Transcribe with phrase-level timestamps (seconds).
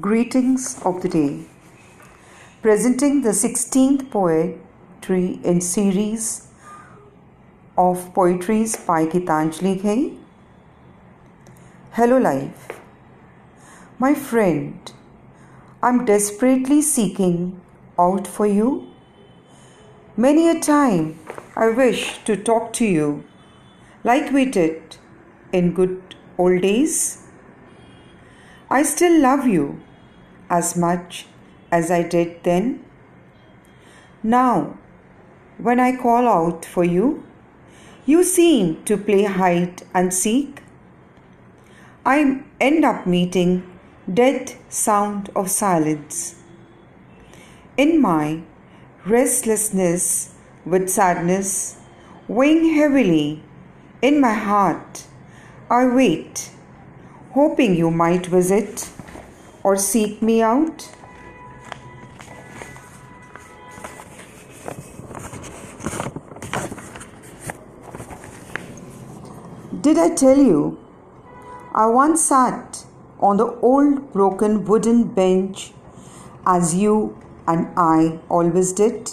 [0.00, 1.44] Greetings of the day.
[2.62, 6.48] Presenting the 16th poetry in series
[7.76, 10.16] of poetries by Gitanjali Ghai.
[11.90, 12.80] Hello life.
[13.98, 14.90] My friend,
[15.82, 17.60] I'm desperately seeking
[17.98, 18.88] out for you.
[20.16, 21.20] Many a time
[21.54, 23.24] I wish to talk to you
[24.04, 24.96] like we did
[25.52, 27.21] in good old days.
[28.74, 29.82] I still love you
[30.48, 31.26] as much
[31.70, 32.82] as I did then.
[34.22, 34.78] Now,
[35.58, 37.22] when I call out for you,
[38.06, 40.62] you seem to play hide and seek.
[42.06, 43.52] I end up meeting
[44.22, 46.36] dead sound of silence.
[47.76, 48.40] In my
[49.04, 51.76] restlessness with sadness
[52.26, 53.42] weighing heavily
[54.00, 55.04] in my heart,
[55.70, 56.52] I wait
[57.34, 58.90] hoping you might visit
[59.62, 60.90] or seek me out.
[69.80, 70.78] Did I tell you?
[71.74, 72.84] I once sat
[73.18, 75.72] on the old broken wooden bench
[76.46, 79.10] as you and I always did.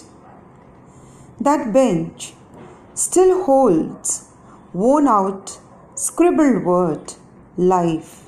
[1.39, 2.33] That bench
[2.93, 4.25] still holds
[4.73, 5.57] worn out
[5.95, 7.13] scribbled word
[7.59, 8.25] life.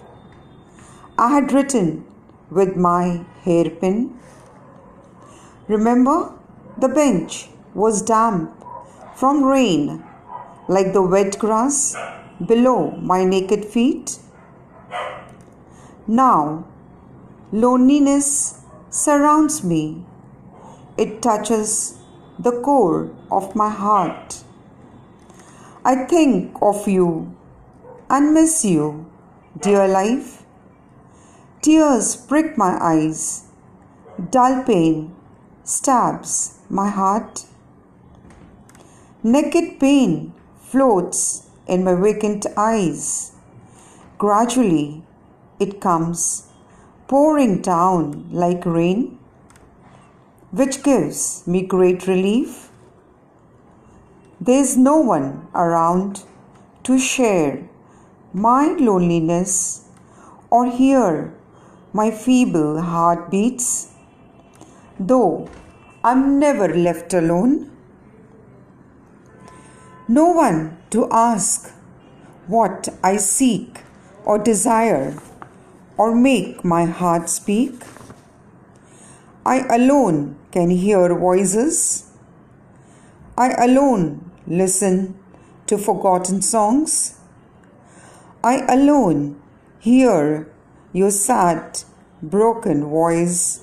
[1.18, 2.04] I had written
[2.50, 4.20] with my hairpin.
[5.70, 6.34] Remember,
[6.78, 8.52] the bench was damp
[9.16, 10.04] from rain,
[10.68, 11.96] like the wet grass
[12.46, 14.20] below my naked feet.
[16.08, 16.66] Now,
[17.54, 20.04] loneliness surrounds me.
[20.98, 21.98] It touches
[22.38, 24.44] the core of my heart.
[25.86, 27.34] I think of you
[28.10, 29.06] and miss you
[29.62, 30.42] Dear life,
[31.62, 33.44] tears prick my eyes,
[34.32, 35.16] dull pain
[35.64, 37.46] stabs my heart.
[39.22, 43.34] Naked pain floats in my vacant eyes.
[44.18, 45.04] Gradually,
[45.60, 46.48] it comes
[47.08, 49.20] pouring down like rain,
[50.50, 52.72] which gives me great relief.
[54.40, 56.24] There's no one around
[56.86, 57.70] to share
[58.34, 59.86] my loneliness
[60.50, 61.34] or hear
[61.94, 63.92] my feeble heartbeats,
[65.00, 65.50] though
[66.04, 67.70] I'm never left alone.
[70.08, 71.74] No one to ask
[72.48, 73.82] what I seek
[74.26, 75.18] or desire
[75.98, 77.84] or make my heart speak.
[79.46, 82.12] I alone can hear voices.
[83.38, 85.18] I alone listen
[85.68, 87.21] to forgotten songs.
[88.44, 89.40] I alone
[89.80, 90.48] hear
[90.94, 91.84] your sad,
[92.24, 93.62] broken voice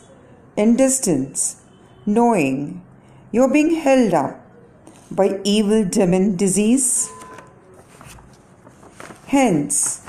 [0.56, 1.61] in distance,
[2.06, 2.84] knowing
[3.33, 4.41] you're being held up
[5.11, 7.11] by evil demon disease.
[9.27, 10.06] Hence,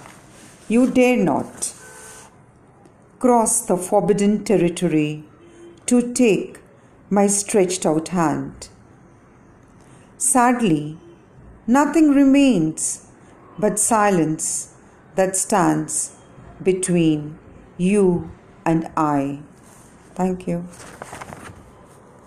[0.67, 1.73] you dare not
[3.17, 5.23] cross the forbidden territory
[5.87, 6.59] to take
[7.09, 8.69] my stretched out hand.
[10.17, 10.97] Sadly,
[11.65, 13.08] nothing remains
[13.59, 14.73] but silence
[15.15, 16.15] that stands
[16.63, 17.37] between
[17.77, 18.31] you
[18.65, 19.41] and I.
[20.15, 20.67] Thank you.